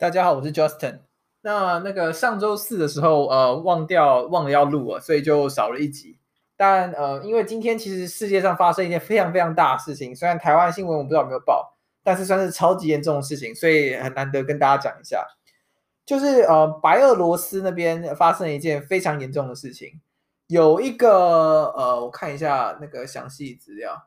[0.00, 1.00] 大家好，我是 Justin。
[1.40, 6.20] 那那个上周四的时候，呃，忘掉忘了要录了，所以就少了一集。
[6.56, 15.26] 但呃，因为今天其实世界上发生一件非常非常大的事情，虽然台湾新闻我不知道有没有报，但是算是超级严重的事情，所以很难得跟大家讲一下。
[16.06, 20.00] 就是呃，白俄罗斯那边发生了一件非常严重的事情，
[20.46, 24.06] 有一个呃，我看一下那个详细资料。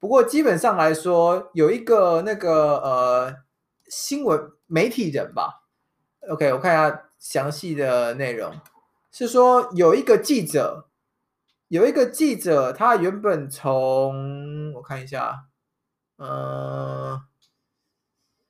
[0.00, 3.46] 不过基本上来说，有一个那个呃。
[3.88, 5.62] 新闻媒体人吧
[6.28, 8.52] ，OK，我看一下详细的内容，
[9.12, 10.88] 是说有一个记者，
[11.68, 15.44] 有一个记者，他原本从我看一下，
[16.16, 17.22] 呃，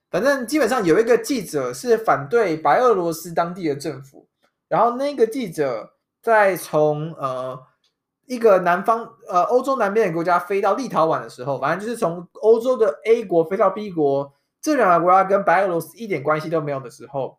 [0.09, 4.27] 反正基本上有一个记者是反对白俄罗斯当地的政府，
[4.67, 7.63] 然后那个记者在从呃
[8.25, 14.33] 一个南方呃欧洲南边的国家飞到立陶宛的时候，反正就是从欧洲的 A 国飞到 B 国。
[14.67, 17.37] 这两个国家跟白俄罗斯一点关系都没有的时候，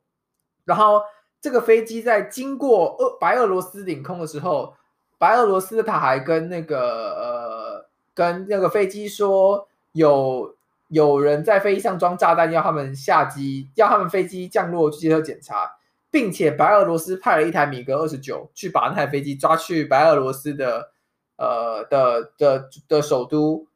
[0.65, 1.03] 然后
[1.43, 4.73] 这个飞机在经过俄白俄罗斯领空的时候，
[5.19, 6.79] 白俄罗斯的塔还跟那个
[7.17, 10.57] 呃跟那个飞机说有
[10.89, 15.71] 有人在飞机上装炸弹，要他们下机，要他们飞机降落去接受检查，
[16.11, 20.93] 并且白俄罗斯派了一台米格二十九去把那台飞机抓去白俄罗斯的
[21.37, 23.67] 呃的的的，的首都，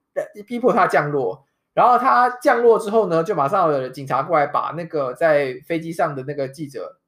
[0.47, 1.45] 逼迫他降落。
[1.75, 6.99] 然后他降落之后呢，就马上有警察过来把那个在飞机上的那个记者，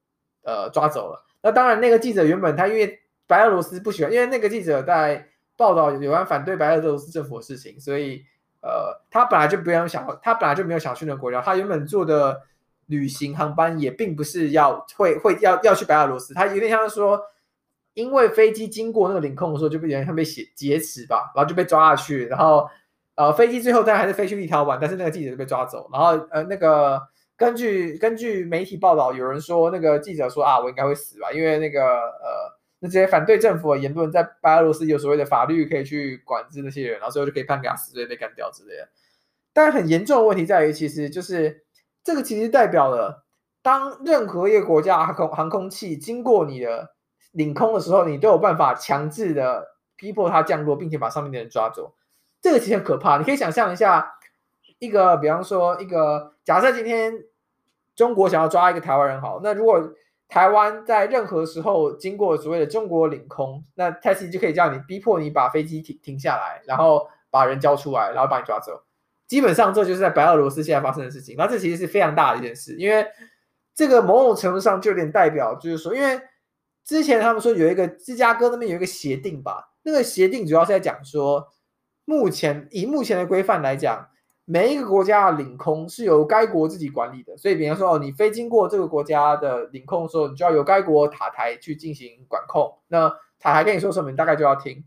[0.42, 1.22] 呃，抓走了。
[1.42, 8.24] 那当然，那个记者原本他因为白俄罗斯不喜欢，因为那个记者在报道有关反对白俄罗斯政府的事情，所以
[8.62, 11.42] 呃，他本来就不用想，他本来就没有想去那个国家。
[11.42, 12.40] 他原本坐的
[12.86, 17.20] 旅行航班也并不是要会会要要去白俄罗斯，他有点像是说，
[17.92, 22.66] 因为飞机经过那个领空的时候就被人像被挟劫持吧，然后就被抓下去，然后。
[23.16, 25.88] 呃，飞机最后当然还是飞去立陶宛，但是那个记者就被抓走。
[25.92, 27.00] 然后呃，那个
[27.36, 38.88] 根据根据媒体报道，有人说那个记者说啊，我应该会死吧，因为那个呃，那些反对政府的言论在白俄罗斯有所谓的法律可以去管制那些人，然后最后就可以判给他死罪被干掉之类的。
[39.52, 41.64] 但很严重的问题在于，其实就是
[42.02, 43.24] 这个其实代表了，
[43.62, 46.90] 当任何一个国家航空航空器经过你的
[47.30, 51.94] 领空的时候，你都有办法强制的逼迫它降落，并且把上面的人抓走。
[52.44, 54.16] 这个其实很可怕，你可以想象一下，
[54.78, 57.24] 一个比方说一个假设今天
[57.96, 59.94] 中国想要抓一个台湾人，好，那如果
[60.28, 68.82] 台湾在任何时候经过所谓的中国领空，那他其实就可以叫你逼迫你把飞机停停下来，然后把人交出来，然后把你抓走。
[69.26, 73.06] 基本上这就是在白俄罗斯现在发生的事情，那这其实是非常大的一件事，因为
[73.74, 76.20] 这个某种程度上就有点代表，就是说，因为
[76.84, 81.48] 之前他们说有一个芝加哥那边有一个协定吧，那个协定主要是在讲说。
[82.04, 84.08] 目前以目前的规范来讲，
[84.44, 87.34] 每一个国家的领空是由该国自己管理的。
[87.38, 92.78] 所以，比方说，哦，你飞经过这个国家的领空的时候，你就要由该国塔台去进行管控。
[92.88, 94.84] 那塔台跟你说什么，你大概就要听。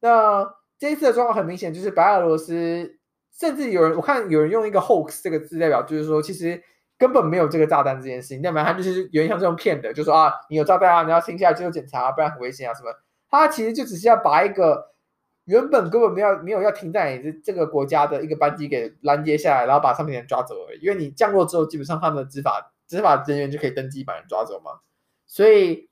[0.00, 2.98] 那这一次的状况很明显，就是白俄罗斯，
[3.36, 6.62] 甚至有人我看有人用一个 hoax 这个字代表，就是说其实
[6.96, 8.40] 根本没有这个炸弹这件事情。
[8.40, 12.90] 那么他就是有点像这种骗的，就说啊，你有炸弹啊，你要停下来接受检查，不然很危险啊什么。
[13.28, 14.92] 他其实就只是要把一个。
[15.46, 20.80] 原本根本没有没有要停在你这这个国家的一个班机给拦截下来，然后把上面的人抓走而已。
[20.80, 24.70] 因为你降落之后，基本上他们的执法执法人员就可以登机把人抓走嘛。
[25.26, 25.88] 所以，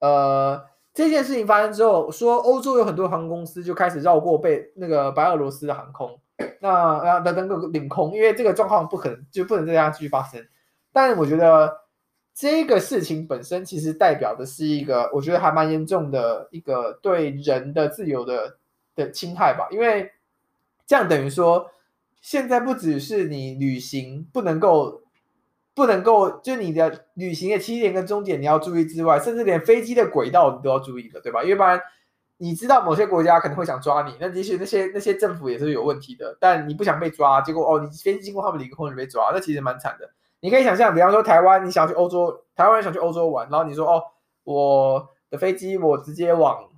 [0.00, 6.18] 呃，这件事情发生之后，说欧洲有很多航空公司就开始绕过被那个白俄罗斯的航空，
[6.60, 10.42] 那啊的那个领空，因为这个状况不可能就不能这样继续发生。
[10.92, 11.80] 但我觉得
[12.34, 18.56] 这个事情本身其实代表的是一个，我觉得还蛮严重的一个对人的自由的。
[18.98, 20.10] 的侵害吧，因为
[20.86, 21.70] 这样等于说，
[22.20, 25.02] 现在不只是你旅行不能够
[25.74, 31.42] 不能够，就你的旅行的起点跟终点你要注意之外，甚至连飞机的轨道你都要注意的，对吧？
[31.44, 31.80] 因为不然
[32.38, 40.10] 你知道某些国家可能会想抓你，那其实那些那些政府也是有问题的，但你不想被抓，结果哦，你飞机经过他们领空就被抓，那其实蛮惨的。
[40.40, 44.02] 你可以想象，比方说台湾，你想去欧洲，台湾人想去欧洲玩，然后你说哦，
[44.44, 46.68] 我的飞机我直接往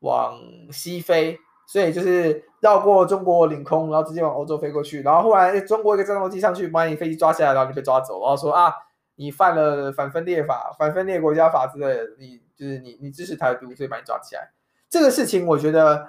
[0.00, 0.38] 往
[0.70, 1.38] 西飞。
[1.68, 8.72] 所以就是绕过中国领空，然后直接往欧洲飞过去，然后后来中国一个战斗机上去把你飞机抓下来，然后你被抓走，然后说啊，
[9.16, 14.50] 你犯了反分裂法、反分裂国家法之类的，你就是你你支持台独，所以把你抓起来。
[14.88, 16.08] 这个事情我觉得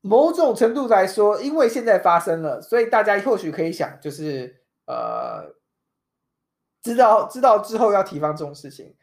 [0.00, 5.54] 某种程度来说，因为现在发生了，所以大家或许可以想，就是呃，
[6.82, 8.96] 知道知道之后要提防这种事情。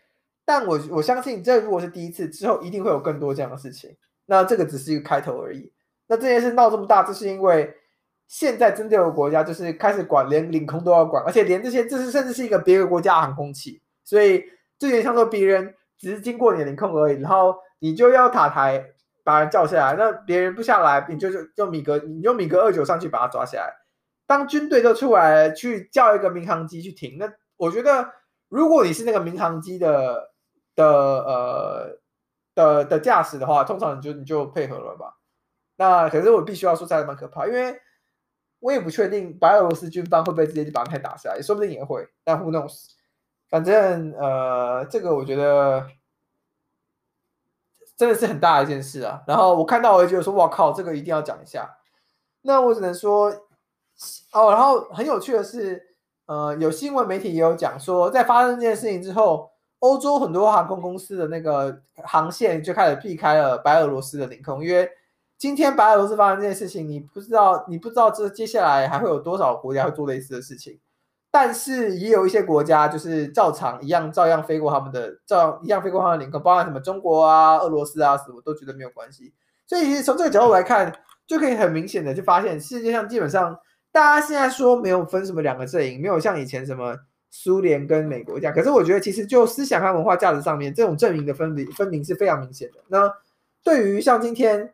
[0.45, 3.95] 但我我相信，这如果是第一次，之后一定会有更多这样的事情。
[4.25, 5.71] 那这个只是一个开头而已。
[6.07, 7.73] 那这件事闹这么大，这是因为
[8.27, 14.43] 现在针对的国家就是开始管，连领空都要管，而且连这些，这是甚至是一个别的国家航空器，所以
[14.79, 18.85] 就有点像说别人只是经过你的领空而已，然后你就要塔台
[19.23, 23.73] 把人叫下来，那别人不下来，你就就就米格，你就米格二九上去把他抓下来。
[24.25, 28.11] 当军队都出来去叫一个民航机去停，那我觉得
[28.49, 30.31] 如果你是那个民航机的
[30.75, 32.00] 的呃
[32.56, 35.18] 的的驾驶的话，通常你就你就配合了吧。
[35.77, 37.79] 那可是我必须要说，这还蛮可怕，因为。
[38.63, 42.07] 我也不确定白俄罗斯军方会不会直接就把台打下来，也说不定也会。
[42.23, 42.91] 但 who knows？
[43.50, 45.88] 反正呃，这个我觉得
[47.97, 49.23] 真的是很大一件事啊。
[49.25, 51.75] 然后我看到我就觉得说，哇靠，这个一定要讲一下。
[52.44, 53.31] 那我只能说，
[54.31, 55.95] 哦，然后很有趣的是，
[56.27, 59.50] 呃，有新闻媒体也有讲说，在发生这件事情之后，
[59.81, 64.89] 欧洲很多航空公司的那个航线就开始避开了白俄罗斯的领空，因为。
[65.38, 70.80] 今天白俄罗斯发生这件事情，你不知道，你不知道这接下来还会有多少国家会做类似的事情。
[71.31, 79.33] 但是也有一些国家就是照常一样，照样飞过他们的，照样一样飞过他们的领空，包含什么中国啊、俄罗斯啊什么，都觉得没有关系。
[79.66, 80.94] 所以从这个角度来看，
[81.25, 83.57] 就可以很明显的就发现，世界上基本上
[83.92, 86.95] 大家现在说没有分什么两个阵营，没有像以前什么
[87.31, 88.54] 苏联跟美国这样。
[88.54, 92.78] 可是我觉得其实就思想和文化价值上面，这种阵营的分离分明是非常明显的。
[92.89, 93.12] 那
[93.63, 94.72] 对于像今天。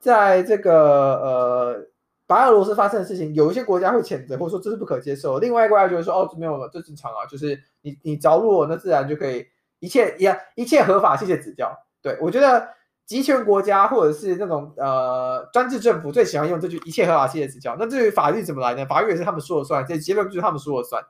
[0.00, 1.86] 在这个呃
[2.24, 5.40] 白俄罗斯发生的事情，有一些国家会谴责，或者说这是不可接受。
[5.40, 9.44] 另外一个国家就会说哦，没有，这正常啊，就是你你着陆，那自然就可以
[9.80, 11.76] 一切一样一切合法，谢谢指教。
[12.00, 12.68] 对，我觉得
[13.06, 17.74] 集权国家或者是那种呃专制政府最喜欢用这句一切合法，谢谢指教。
[17.76, 18.86] 那至于法律怎么来呢？
[18.86, 21.02] 法律也是他们说了算，这结论就是他们说了算。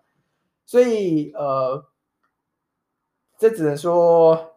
[0.68, 1.82] 所以呃，
[3.38, 4.52] 这只能说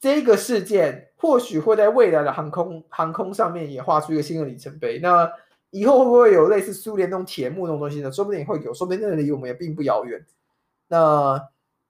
[0.00, 1.04] 这个事件。
[1.18, 4.98] 或许会在未来的航空航空上面也画出一个新的里程碑。
[4.98, 5.32] 那
[5.70, 8.12] 以后会不会有类似苏联那种铁幕那种东西呢？
[8.12, 10.22] 说不定会有，说不定那离我们也并不遥远。
[10.88, 11.42] 那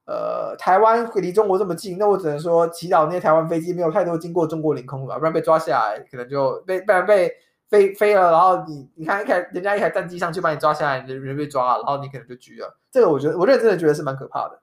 [0.05, 7.35] 呃，台湾离中国这么近，那我只能说祈祷那些台湾飞机没有太多经过中国领空了，不然被抓下来，可能就被不然被
[7.69, 8.31] 飞飞了。
[8.31, 12.79] 然后你你看一台人家一台战机上去把你抓下来，你人被抓了，然后你可能就狙了。
[12.91, 14.61] 这个我觉得我认真的觉得是蛮可怕的。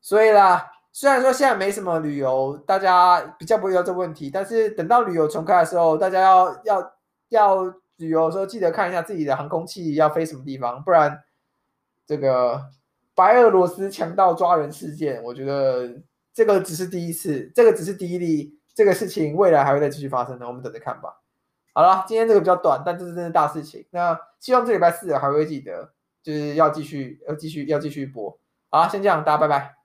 [0.00, 0.72] 所以啦。
[0.98, 6.92] 虽然说现在没什么旅游，大家比较不会遇到这个问题，但是等到旅游重开的时候，大家要要
[7.28, 7.64] 要
[7.98, 11.22] 旅游的时候，记得看一下自己的航空器要飞什么地方，不然
[12.06, 12.64] 这个
[13.14, 16.00] 白俄罗斯强盗抓人事件，我觉得
[16.32, 21.20] 这个只是第一次，这个只是第一例，这个事情未来还会再继续发生的，我们等着看吧。
[21.76, 23.86] 好了，今天这个比较短，但这是真的大事情。
[23.90, 25.92] 那希望这礼拜四还会记得，
[26.22, 28.40] 就是要继续要继续要继续播。
[28.70, 29.75] 好，先这样，大家拜拜。